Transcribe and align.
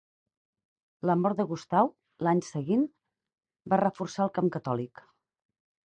La 1.09 1.15
mort 1.25 1.41
de 1.41 1.45
Gustau, 1.51 1.91
l'any 2.29 2.43
seguint 2.49 2.89
va 3.75 3.83
reforçar 3.87 4.27
el 4.29 4.37
camp 4.41 4.55
catòlic. 4.61 5.11